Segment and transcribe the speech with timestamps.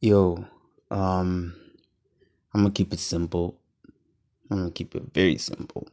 [0.00, 0.44] Yo,
[0.90, 1.54] um,
[2.54, 3.58] I'm gonna keep it simple.
[4.50, 5.88] I'm gonna keep it very simple.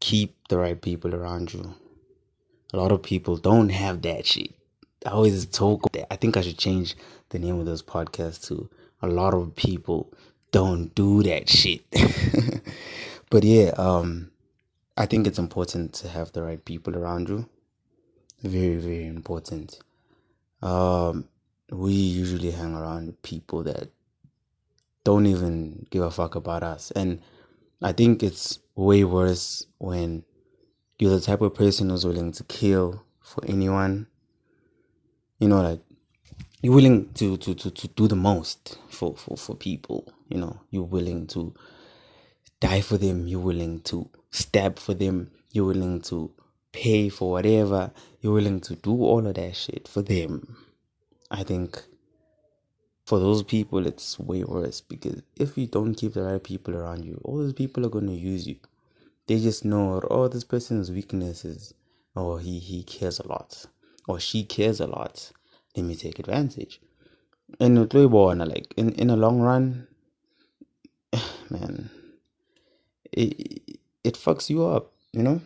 [0.00, 1.74] Keep the right people around you.
[2.72, 4.52] A lot of people don't have that shit.
[5.06, 6.12] I always talk that.
[6.12, 6.96] I think I should change
[7.30, 8.68] the name of this podcast to
[9.00, 10.12] a lot of people
[10.50, 11.84] don't do that shit.
[13.30, 14.30] but yeah, um,
[14.96, 17.48] I think it's important to have the right people around you.
[18.42, 19.78] Very, very important.
[20.62, 21.28] Um,
[21.70, 23.90] we usually hang around people that
[25.04, 26.90] don't even give a fuck about us.
[26.92, 27.20] And
[27.82, 30.24] I think it's way worse when
[30.98, 34.06] you're the type of person who's willing to kill for anyone.
[35.38, 35.80] You know, like
[36.62, 40.12] you're willing to, to, to, to do the most for, for, for people.
[40.28, 41.54] You know, you're willing to
[42.60, 46.32] die for them, you're willing to stab for them, you're willing to
[46.72, 50.56] pay for whatever, you're willing to do all of that shit for them.
[51.30, 51.82] I think
[53.06, 57.04] for those people it's way worse because if you don't keep the right people around
[57.04, 58.56] you, all those people are gonna use you.
[59.26, 61.74] They just know oh this person's weaknesses
[62.14, 63.66] or oh, he he cares a lot
[64.06, 65.32] or she cares a lot.
[65.76, 66.80] Let me take advantage.
[67.60, 69.86] And like in, in a long run,
[71.50, 71.90] man,
[73.12, 75.40] it it fucks you up, you know?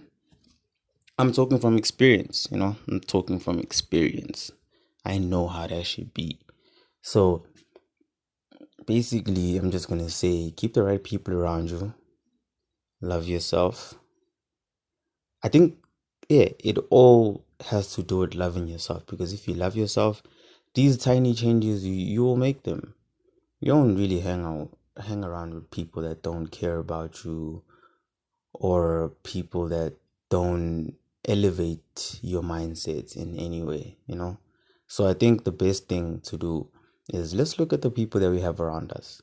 [1.19, 2.77] I'm talking from experience, you know?
[2.89, 4.51] I'm talking from experience.
[5.05, 6.41] I know how that should be.
[7.03, 7.45] So
[8.87, 11.95] basically, I'm just going to say keep the right people around you,
[13.01, 13.95] love yourself.
[15.43, 15.77] I think,
[16.29, 20.23] yeah, it all has to do with loving yourself because if you love yourself,
[20.75, 22.95] these tiny changes you, you will make them.
[23.61, 27.63] You don't really hang out hang around with people that don't care about you
[28.53, 29.95] or people that
[30.29, 30.95] don't
[31.27, 34.39] elevate your mindset in any way, you know?
[34.87, 36.69] So I think the best thing to do
[37.09, 39.23] is let's look at the people that we have around us.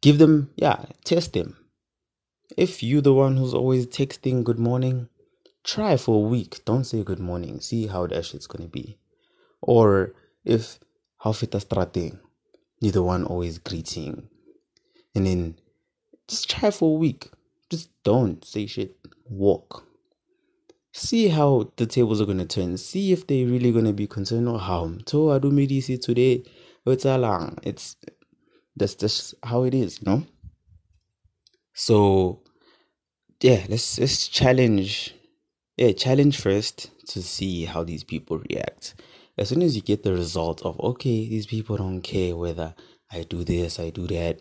[0.00, 1.56] Give them, yeah, test them.
[2.56, 5.08] If you're the one who's always texting good morning,
[5.64, 6.64] try for a week.
[6.64, 7.60] Don't say good morning.
[7.60, 8.98] See how that shit's gonna be.
[9.60, 10.14] Or
[10.44, 10.78] if
[11.18, 12.18] how fit starting,
[12.80, 14.28] you're the one always greeting.
[15.14, 15.54] And then
[16.26, 17.30] just try for a week.
[17.70, 18.96] Just don't say shit.
[19.30, 19.86] Walk
[21.12, 22.78] see how the tables are going to turn.
[22.78, 24.90] See if they're really going to be concerned or how.
[25.06, 26.42] So I do medisi today.
[26.86, 27.58] It's long.
[27.62, 27.96] It's
[28.74, 30.22] that's just how it is, you know.
[31.74, 32.40] So
[33.42, 35.14] yeah, let's let's challenge.
[35.76, 38.94] Yeah, challenge first to see how these people react.
[39.36, 42.74] As soon as you get the result of okay, these people don't care whether
[43.10, 44.40] I do this, I do that,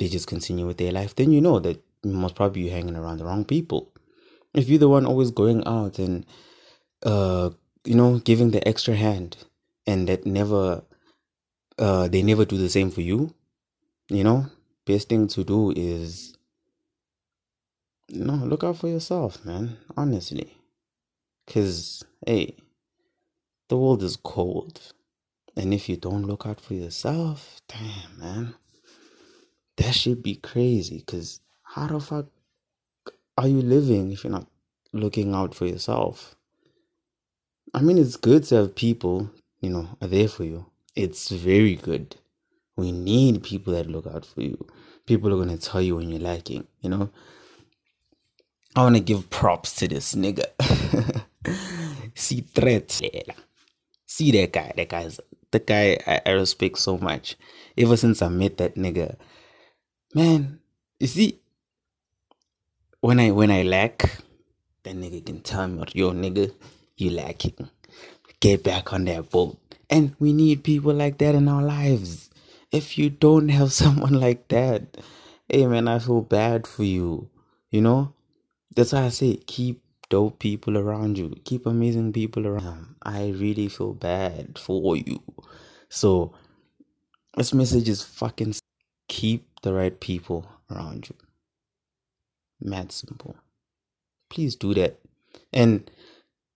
[0.00, 3.18] they just continue with their life, then you know that most probably you're hanging around
[3.18, 3.92] the wrong people
[4.54, 6.26] if you're the one always going out and
[7.04, 7.50] uh
[7.84, 9.36] you know giving the extra hand
[9.86, 10.82] and that never
[11.78, 13.34] uh they never do the same for you
[14.08, 14.46] you know
[14.86, 16.36] best thing to do is
[18.12, 20.56] know look out for yourself man honestly.
[21.46, 22.56] Because hey
[23.68, 24.80] the world is cold.
[25.56, 28.54] And if you don't look out for yourself damn man
[29.76, 30.98] that should be crazy.
[30.98, 32.26] Because how the fuck
[33.40, 34.46] are you living if you're not
[34.92, 36.36] looking out for yourself?
[37.72, 39.30] I mean, it's good to have people,
[39.60, 40.66] you know, are there for you.
[40.94, 42.16] It's very good.
[42.76, 44.66] We need people that look out for you.
[45.06, 47.10] People are going to tell you when you're lacking, you know.
[48.76, 50.44] I want to give props to this nigga.
[52.14, 53.00] See threats.
[54.06, 54.72] See that guy.
[54.76, 55.18] That guy's
[55.50, 57.36] the guy I, I respect so much.
[57.78, 59.16] Ever since I met that nigga,
[60.14, 60.60] man.
[60.98, 61.40] You see,
[63.00, 64.18] when I when I lack,
[64.82, 66.52] that nigga can tell me, yo nigga,
[66.96, 67.70] you lacking.
[68.40, 69.58] Get back on that boat.
[69.88, 72.30] And we need people like that in our lives.
[72.70, 74.98] If you don't have someone like that,
[75.48, 77.28] hey man, I feel bad for you.
[77.70, 78.12] You know?
[78.74, 81.34] That's why I say keep dope people around you.
[81.44, 82.94] Keep amazing people around.
[83.02, 85.22] I really feel bad for you.
[85.88, 86.34] So
[87.36, 88.54] this message is fucking
[89.08, 91.16] keep the right people around you.
[92.60, 93.36] Mad simple.
[94.28, 95.00] Please do that.
[95.52, 95.90] And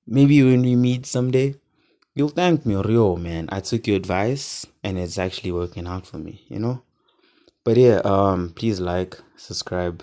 [0.06, 1.56] maybe when we meet someday,
[2.15, 3.49] you'll thank me, Rio, man.
[3.51, 6.83] I took your advice and it's actually working out for me, you know?
[7.65, 10.03] But yeah, um, please like, subscribe,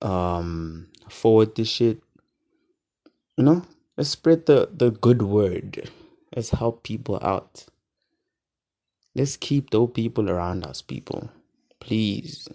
[0.00, 2.02] um, forward this shit.
[3.36, 3.62] You know?
[3.96, 5.90] Let's spread the, the good word.
[6.34, 7.66] Let's help people out.
[9.14, 11.30] Let's keep those people around us, people.
[11.80, 12.48] Please.